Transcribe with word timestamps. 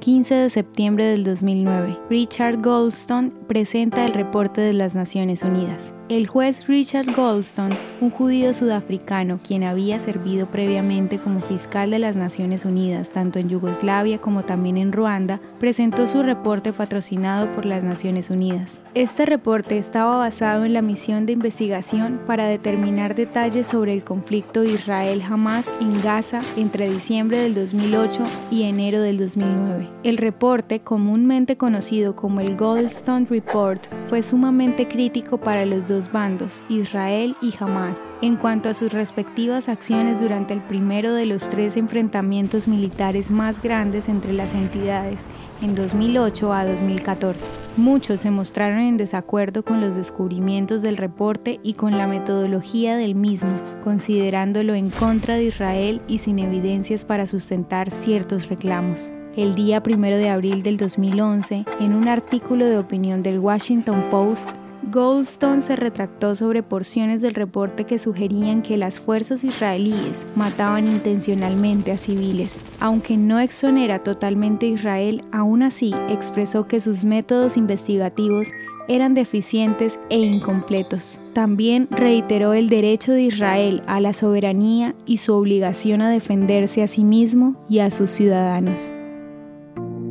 15 0.00 0.34
de 0.34 0.50
septiembre 0.50 1.04
del 1.04 1.24
2009, 1.24 1.98
Richard 2.08 2.62
Goldstone 2.62 3.32
presenta 3.46 4.06
el 4.06 4.14
reporte 4.14 4.62
de 4.62 4.72
las 4.72 4.94
Naciones 4.94 5.42
Unidas. 5.42 5.94
El 6.10 6.26
juez 6.26 6.66
Richard 6.66 7.14
Goldstone, 7.14 7.76
un 8.00 8.10
judío 8.10 8.52
sudafricano 8.52 9.38
quien 9.46 9.62
había 9.62 10.00
servido 10.00 10.50
previamente 10.50 11.20
como 11.20 11.40
fiscal 11.40 11.92
de 11.92 12.00
las 12.00 12.16
Naciones 12.16 12.64
Unidas 12.64 13.10
tanto 13.10 13.38
en 13.38 13.48
Yugoslavia 13.48 14.20
como 14.20 14.42
también 14.42 14.76
en 14.76 14.90
Ruanda, 14.90 15.40
presentó 15.60 16.08
su 16.08 16.24
reporte 16.24 16.72
patrocinado 16.72 17.52
por 17.52 17.64
las 17.64 17.84
Naciones 17.84 18.28
Unidas. 18.28 18.82
Este 18.94 19.24
reporte 19.24 19.78
estaba 19.78 20.16
basado 20.16 20.64
en 20.64 20.72
la 20.72 20.82
misión 20.82 21.26
de 21.26 21.34
investigación 21.34 22.20
para 22.26 22.48
determinar 22.48 23.14
detalles 23.14 23.68
sobre 23.68 23.94
el 23.94 24.02
conflicto 24.02 24.64
Israel-Hamas 24.64 25.66
en 25.80 26.02
Gaza 26.02 26.40
entre 26.56 26.90
diciembre 26.90 27.38
del 27.38 27.54
2008 27.54 28.24
y 28.50 28.64
enero 28.64 29.00
del 29.00 29.16
2009. 29.16 29.88
El 30.02 30.16
reporte, 30.16 30.80
comúnmente 30.80 31.56
conocido 31.56 32.16
como 32.16 32.40
el 32.40 32.56
Goldstone 32.56 33.26
Report, 33.30 33.86
fue 34.08 34.24
sumamente 34.24 34.88
crítico 34.88 35.38
para 35.38 35.64
los 35.64 35.86
dos 35.86 35.99
bandos, 36.08 36.62
Israel 36.68 37.36
y 37.42 37.52
Hamas, 37.58 37.98
en 38.22 38.36
cuanto 38.36 38.68
a 38.68 38.74
sus 38.74 38.92
respectivas 38.92 39.68
acciones 39.68 40.20
durante 40.20 40.54
el 40.54 40.60
primero 40.60 41.12
de 41.12 41.26
los 41.26 41.48
tres 41.48 41.76
enfrentamientos 41.76 42.68
militares 42.68 43.30
más 43.30 43.60
grandes 43.60 44.08
entre 44.08 44.32
las 44.32 44.54
entidades 44.54 45.24
en 45.62 45.74
2008 45.74 46.52
a 46.52 46.64
2014. 46.64 47.46
Muchos 47.76 48.20
se 48.20 48.30
mostraron 48.30 48.80
en 48.80 48.96
desacuerdo 48.96 49.62
con 49.62 49.80
los 49.80 49.94
descubrimientos 49.94 50.82
del 50.82 50.96
reporte 50.96 51.60
y 51.62 51.74
con 51.74 51.98
la 51.98 52.06
metodología 52.06 52.96
del 52.96 53.14
mismo, 53.14 53.50
considerándolo 53.84 54.74
en 54.74 54.90
contra 54.90 55.34
de 55.34 55.44
Israel 55.44 56.00
y 56.08 56.18
sin 56.18 56.38
evidencias 56.38 57.04
para 57.04 57.26
sustentar 57.26 57.90
ciertos 57.90 58.48
reclamos 58.48 59.12
el 59.36 59.54
día 59.54 59.82
1 59.84 60.00
de 60.16 60.28
abril 60.28 60.62
del 60.62 60.76
2011, 60.76 61.64
en 61.80 61.94
un 61.94 62.08
artículo 62.08 62.64
de 62.66 62.78
opinión 62.78 63.22
del 63.22 63.38
Washington 63.38 64.02
Post, 64.10 64.50
Goldstone 64.82 65.60
se 65.60 65.76
retractó 65.76 66.34
sobre 66.34 66.62
porciones 66.62 67.20
del 67.20 67.34
reporte 67.34 67.84
que 67.84 67.98
sugerían 67.98 68.62
que 68.62 68.76
las 68.76 68.98
fuerzas 68.98 69.44
israelíes 69.44 70.26
mataban 70.34 70.88
intencionalmente 70.88 71.92
a 71.92 71.96
civiles. 71.96 72.58
Aunque 72.80 73.16
no 73.16 73.38
exonera 73.38 73.98
totalmente 73.98 74.66
a 74.66 74.70
Israel, 74.70 75.24
aún 75.32 75.62
así 75.62 75.92
expresó 76.08 76.66
que 76.66 76.80
sus 76.80 77.04
métodos 77.04 77.56
investigativos 77.56 78.48
eran 78.88 79.14
deficientes 79.14 80.00
e 80.08 80.18
incompletos. 80.18 81.20
También 81.34 81.86
reiteró 81.90 82.54
el 82.54 82.68
derecho 82.68 83.12
de 83.12 83.22
Israel 83.22 83.82
a 83.86 84.00
la 84.00 84.12
soberanía 84.12 84.94
y 85.06 85.18
su 85.18 85.34
obligación 85.34 86.00
a 86.00 86.10
defenderse 86.10 86.82
a 86.82 86.88
sí 86.88 87.04
mismo 87.04 87.54
y 87.68 87.80
a 87.80 87.90
sus 87.90 88.10
ciudadanos. 88.10 88.90